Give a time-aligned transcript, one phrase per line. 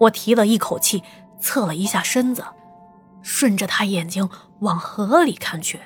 [0.00, 1.02] 我提了一口气，
[1.40, 2.44] 侧了一下身子，
[3.22, 4.28] 顺着他眼睛
[4.60, 5.80] 往河里看去。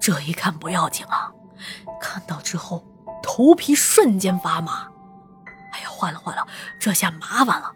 [0.00, 1.30] 这一看不要紧啊，
[2.00, 2.84] 看到之后
[3.22, 4.88] 头皮瞬间发麻。
[5.72, 6.46] 哎呀，坏了坏了，
[6.78, 7.70] 这下麻烦了！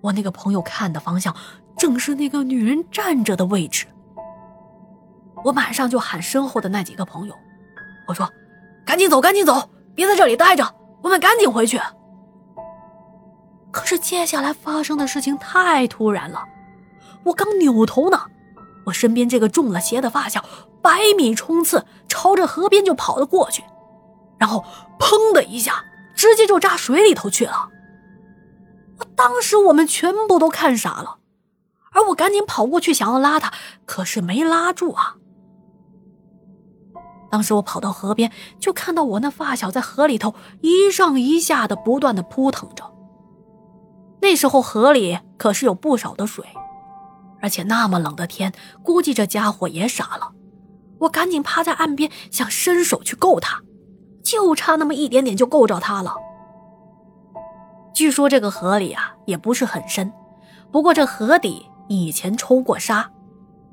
[0.00, 1.34] 我那个朋友看的方向
[1.76, 3.86] 正是那个女人站着的位置。
[5.44, 7.34] 我马上就喊身后的那几个朋友，
[8.06, 8.30] 我说
[8.86, 11.80] ：“赶紧走，赶紧走，别在这里待着，我们赶紧回去。”
[13.70, 16.44] 可是接下来发生的事情太突然了，
[17.24, 18.20] 我刚扭头呢，
[18.86, 20.44] 我身边这个中了邪的发小
[20.82, 23.62] 百米冲刺，朝着河边就跑了过去，
[24.38, 24.64] 然后
[24.98, 27.68] 砰的一下，直接就扎水里头去了。
[29.14, 31.18] 当时我们全部都看傻了，
[31.92, 33.52] 而我赶紧跑过去想要拉他，
[33.86, 35.16] 可是没拉住啊。
[37.30, 42.89] 当时我跑到河边，就看到我那发小在河里头一上一下的不断的扑腾着。
[44.22, 46.44] 那时候河里可是有不少的水，
[47.40, 50.32] 而且那么冷的天，估计这家伙也傻了。
[51.00, 53.62] 我赶紧趴在岸边，想伸手去够他，
[54.22, 56.14] 就差那么一点点就够着他了。
[57.94, 60.12] 据说这个河里啊也不是很深，
[60.70, 63.10] 不过这河底以前抽过沙，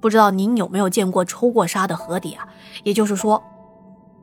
[0.00, 2.46] 不知道您有没有见过抽过沙的河底啊？
[2.84, 3.42] 也就是说，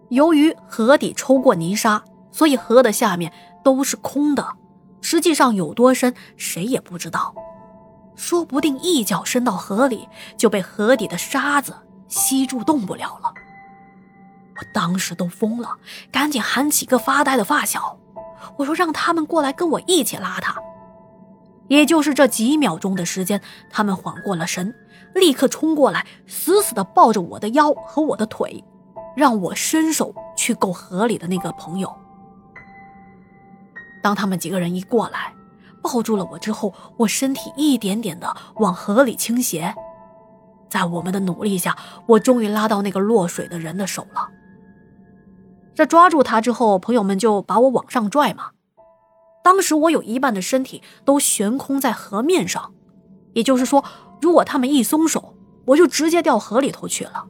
[0.09, 4.46] 由于河底抽过泥沙，所以河的下面都是空的。
[5.02, 7.34] 实际上有多深，谁也不知道，
[8.16, 11.76] 说不定一脚伸到河里就被河底的沙子
[12.08, 13.34] 吸住，动不了了。
[14.56, 15.78] 我当时都疯了，
[16.12, 17.98] 赶紧喊几个发呆的发小，
[18.58, 20.56] 我说让他们过来跟我一起拉他。
[21.68, 24.76] 也就是这几秒钟的时间，他们缓过了神，
[25.16, 28.64] 立刻冲过来，死死地抱着我的腰和我的腿，
[29.16, 31.92] 让我伸手去够河里的那个朋友。
[34.02, 35.34] 当他们几个人一过来，
[35.82, 39.74] 抱住了我之后，我身体一点点的往河里倾斜。
[40.70, 44.30] 在我们的努力下，我终于拉到那个落水的人的手了。
[45.75, 48.52] 这抓住他之后，朋友们就把我往上拽嘛。
[49.44, 52.74] 当时我有一半的身体都悬空在河面上，
[53.34, 53.84] 也就是说，
[54.22, 57.25] 如果他们一松手，我就直接掉河里头去了。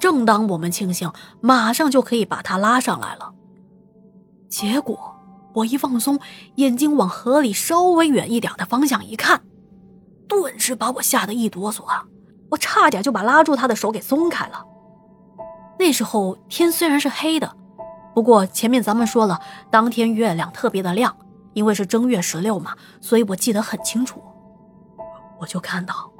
[0.00, 3.32] 正当我们庆幸马上就可以把他拉上来了，
[4.48, 5.11] 结果。
[5.54, 6.18] 我一放松，
[6.56, 9.42] 眼睛往河里稍微远一点的方向一看，
[10.28, 12.06] 顿时把我吓得一哆嗦啊！
[12.50, 14.64] 我差点就把拉住他的手给松开了。
[15.78, 17.56] 那时候天虽然是黑的，
[18.14, 19.40] 不过前面咱们说了，
[19.70, 21.16] 当天月亮特别的亮，
[21.54, 24.22] 因为是正月十六嘛，所以我记得很清楚。
[25.40, 26.10] 我就看到，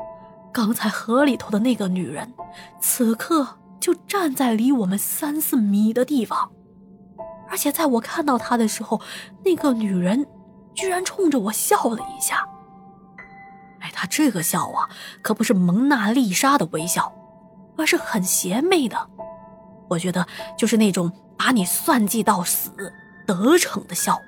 [0.53, 2.33] 刚才河里头的那个女人，
[2.81, 3.47] 此刻
[3.79, 6.51] 就站在离我们三四米的地方。
[7.53, 8.99] 而且在我看到他的时候，
[9.45, 10.27] 那个女人
[10.73, 12.49] 居然冲着我笑了一下。
[13.81, 14.89] 哎，她这个笑啊，
[15.21, 17.13] 可不是蒙娜丽莎的微笑，
[17.77, 19.11] 而是很邪魅的。
[19.91, 20.27] 我觉得
[20.57, 22.71] 就是那种把你算计到死
[23.27, 24.19] 得逞的笑。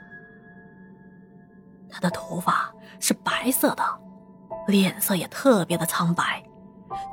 [1.89, 2.71] 她的头发
[3.01, 3.83] 是白色的，
[4.67, 6.45] 脸色也特别的苍白，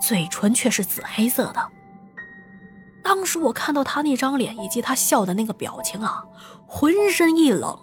[0.02, 1.66] 嘴唇却是紫黑色的。
[3.04, 6.24] 当时我看到他那张脸以及他笑的那个表情啊，
[6.68, 7.78] 浑身一冷，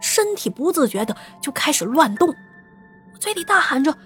[0.00, 2.34] 身体不自觉的就开始乱动，
[3.18, 3.96] 嘴里大喊着：“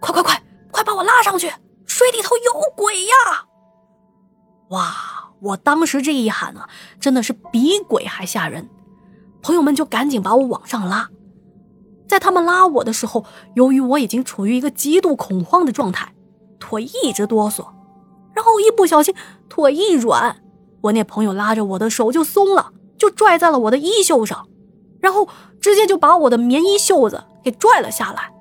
[0.00, 1.52] 快快快，快把我拉上去！
[1.86, 3.46] 水里头有鬼呀！”
[4.70, 5.30] 哇！
[5.42, 6.68] 我当时这一喊啊，
[7.00, 8.70] 真的是比鬼还吓人。
[9.42, 11.08] 朋友们就赶紧把我往上拉，
[12.06, 13.24] 在他们拉我的时候，
[13.56, 16.14] 由于我已经处于一个极度恐慌的状态，
[16.60, 17.66] 腿一直哆嗦。
[18.42, 19.14] 后一不小心
[19.48, 20.36] 腿一软，
[20.82, 24.46] 我那朋友拉着我的手就松了，就拽在了我的衣袖上，
[25.00, 25.28] 然后
[25.60, 28.32] 直接就把我的棉衣袖子给拽了下来，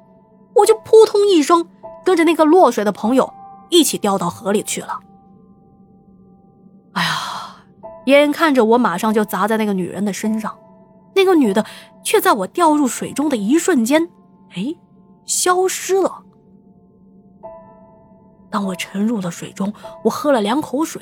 [0.56, 1.67] 我就扑通一声
[2.03, 3.31] 跟着那个落水的朋友
[3.69, 5.00] 一起掉到河里去了。
[6.94, 7.63] 哎呀，
[8.06, 10.57] 眼看着我马上就砸在那个女人的身上，
[11.16, 11.66] 那个女的
[12.03, 14.09] 却在我掉入水中的一瞬间，
[14.56, 14.75] 哎，
[15.25, 16.24] 消失了。
[18.51, 21.01] 当我沉入了水中，我喝了两口水，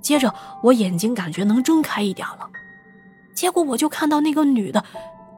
[0.00, 0.34] 接着
[0.64, 2.50] 我眼睛感觉能睁开一点了，
[3.34, 4.84] 结果我就看到那个女的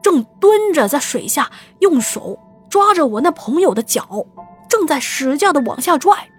[0.01, 4.25] 正蹲着在水下，用手抓着我那朋友的脚，
[4.67, 6.29] 正在使劲的往下拽。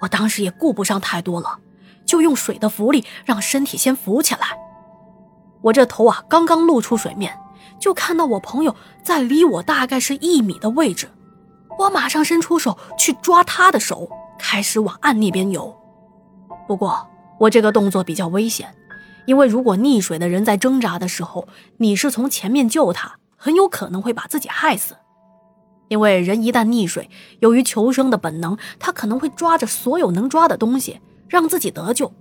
[0.00, 1.58] 我当时也顾不上太多了，
[2.06, 4.56] 就用水的浮力让身体先浮起来。
[5.62, 7.36] 我这头啊刚刚露出水面，
[7.80, 11.10] 就看到我朋友在离我大概是一米的位置。
[11.78, 15.74] 我马上伸出手去抓他的手，开始往岸那边游。
[16.66, 17.08] 不过
[17.38, 18.74] 我这个动作比较危险，
[19.26, 21.46] 因为如果溺水的人在挣扎的时候，
[21.78, 24.96] 你是从前面救他，很有可能会把自己害死。
[25.88, 27.08] 因为人一旦溺水，
[27.40, 32.12] 由于求生的本能，他可能会抓着所有能抓的东西，让自己得救。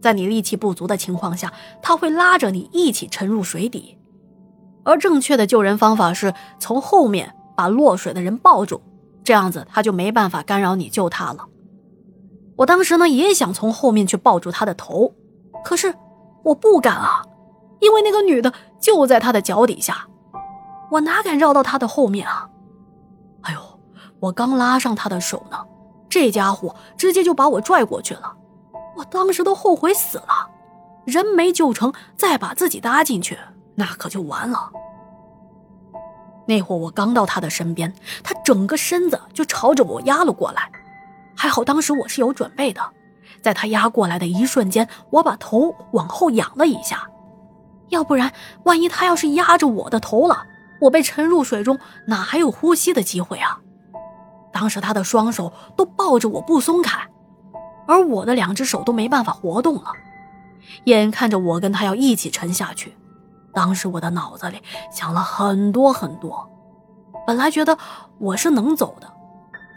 [0.00, 1.52] 在你力气不足的情况下，
[1.82, 3.98] 他会拉着你一起沉入水底。
[4.84, 8.80] 而正确的救人方法是从后面把落水的人抱住，
[9.30, 11.46] 这样子他就没办法干扰你救他了。
[12.56, 15.14] 我当时呢也想从后面去抱住他的头，
[15.64, 15.94] 可是
[16.42, 17.22] 我不敢啊，
[17.78, 20.08] 因为那个女的就在他的脚底下，
[20.90, 22.50] 我哪敢绕到他的后面啊？
[23.42, 23.60] 哎呦，
[24.18, 25.56] 我刚拉上他的手呢，
[26.08, 28.34] 这家伙直接就把我拽过去了。
[28.96, 30.50] 我当时都后悔死了，
[31.04, 33.38] 人没救成，再把自己搭进去，
[33.76, 34.72] 那可就完了。
[36.50, 37.94] 那会儿我刚到他的身边，
[38.24, 40.68] 他整个身子就朝着我压了过来。
[41.36, 42.82] 还好当时我是有准备的，
[43.40, 47.08] 在他压过来的一瞬间，我把头往后仰了一下，
[47.90, 48.32] 要不然
[48.64, 50.42] 万一他要是压着我的头了，
[50.80, 53.60] 我被沉入水中，哪还有呼吸的机会啊？
[54.52, 56.98] 当时他的双手都抱着我不松开。
[57.86, 59.92] 而我的两只手都没办法活动了，
[60.84, 62.96] 眼看着我跟他要一起沉下去，
[63.52, 64.62] 当时我的脑子里
[64.92, 66.48] 想了很多很多。
[67.26, 67.76] 本来觉得
[68.18, 69.12] 我是能走的，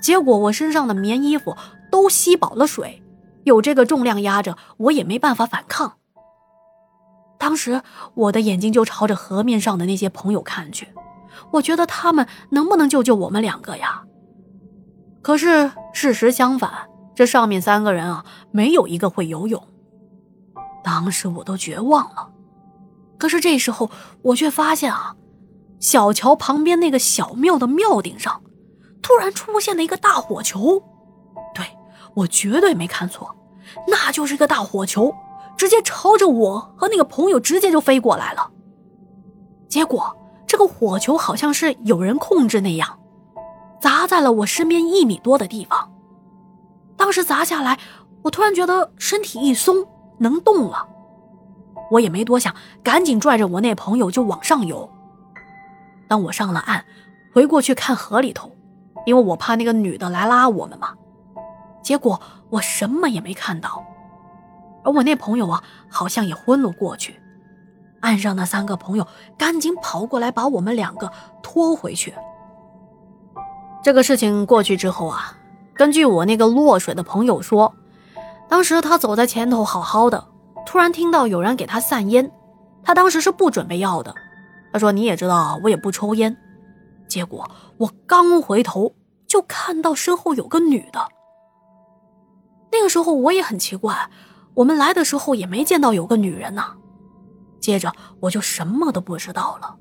[0.02, 1.56] 结果我身上的棉衣服
[1.92, 3.04] 都吸饱了水，
[3.44, 5.98] 有这个重量压着，我也没办法反抗。
[7.38, 7.82] 当时
[8.14, 10.88] 我的眼睛就朝着河面上的那些朋友看去，
[11.52, 14.04] 我觉得他们能不能救救我们两个呀？
[15.22, 16.90] 可是事实相反。
[17.16, 19.62] 这上面三个人啊，没有一个会游泳。
[20.84, 22.33] 当时我都绝望了。
[23.24, 23.90] 可是这时候，
[24.22, 25.16] 我却发现啊，
[25.80, 28.44] 小桥旁边那个小庙的庙顶上，
[29.02, 30.84] 突然出现了一个大火球。
[31.56, 31.66] 对
[32.16, 33.34] 我绝对没看错，
[33.88, 35.16] 那就是一个大火球，
[35.56, 38.52] 直接朝着我和那个朋友直接就飞过来了。
[39.70, 40.14] 结果
[40.46, 43.00] 这个火球好像是有人控制那样，
[43.80, 45.94] 砸在了我身边一米多的地方。
[46.98, 47.80] 当时砸下来，
[48.22, 49.88] 我突然觉得身体一松，
[50.20, 50.90] 能动了。
[51.92, 52.54] 我也没多想，
[52.84, 54.90] 赶紧拽着我那朋友就往上游。
[56.08, 56.84] 当我上了岸，
[57.34, 58.52] 回过去看河里头，
[59.06, 60.94] 因为我怕那个女的来拉我们嘛。
[61.82, 63.84] 结果我什么也没看到，
[64.84, 67.20] 而我那朋友啊，好像也昏了过去。
[68.02, 69.08] 岸上的三个朋友
[69.38, 72.14] 赶紧跑过来，把我们两个拖回去。
[73.84, 75.38] 这个事情过去之后啊。
[75.76, 77.74] 根据我那个落水的朋友说，
[78.48, 80.24] 当时他走在前头好好的，
[80.74, 82.32] 突然听到有人给他散烟，
[82.82, 84.12] 他当时是不准备要的。
[84.72, 86.36] 他说：“你也知道，我也不抽烟。”
[87.08, 87.48] 结果
[87.78, 88.96] 我刚回头
[89.28, 91.00] 就看到身后有个女的。
[92.72, 94.10] 那个时候我也很奇怪，
[94.56, 96.64] 我们来的时候也没见到有个女人呢。
[97.60, 99.76] 接着我就什么都不知道了。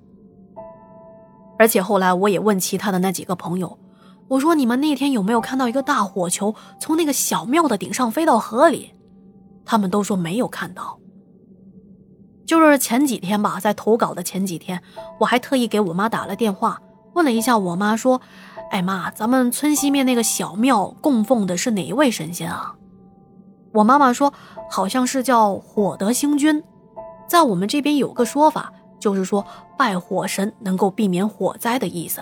[1.59, 3.79] 而且后来我也问其他的那几个朋友。
[4.29, 8.93] 我说：“你们那天有没有看到一个大火球从那个小庙的顶上飞到河里？”
[9.65, 10.99] 他们都说没有看到。
[12.45, 14.83] 就是前几天吧，在投稿的前几天，
[15.21, 16.83] 我还特意给我妈打了电话，
[17.15, 18.21] 问了一下我妈，说
[18.71, 22.75] ：“哎妈，咱们村西面那个小庙供奉的是哪一位神仙啊？”
[23.73, 24.35] 我妈妈说
[24.69, 26.63] ：“好像是叫火德星君，
[27.27, 29.47] 在我们这边有个说法，就是说
[29.79, 32.21] 拜火神能够避免火灾的意思。”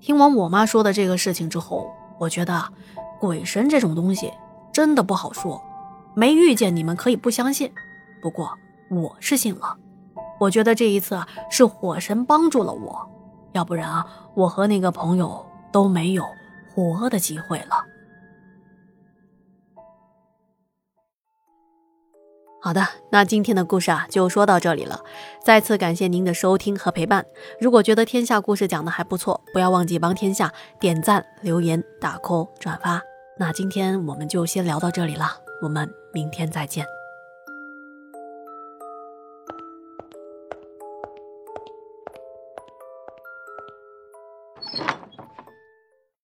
[0.00, 2.62] 听完我妈说的这个事情之后，我觉得
[3.20, 4.30] 鬼神这种东西
[4.72, 5.62] 真的不好说。
[6.14, 7.72] 没遇见你们可以不相信，
[8.20, 8.56] 不过
[8.90, 9.76] 我是信了。
[10.40, 13.10] 我觉得这一次是火神帮助了我，
[13.52, 16.26] 要不然啊，我和那个朋友都没有
[16.74, 17.84] 活的机会了。
[22.60, 25.00] 好的，那今天的故事啊就说到这里了。
[25.42, 27.26] 再次感谢您的收听和陪伴。
[27.60, 33.00] 如果觉得天下故事讲的还不错，不要忘记帮天下点赞、留言、打 call、转发。
[33.38, 35.26] 那今天我们就先聊到这里了，
[35.60, 37.01] 我们明天再见。